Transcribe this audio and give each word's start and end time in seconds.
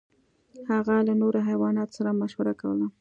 هغه 0.71 0.95
له 1.07 1.13
نورو 1.21 1.39
حیواناتو 1.47 1.95
سره 1.97 2.17
مشوره 2.21 2.53
کوله. 2.61 2.87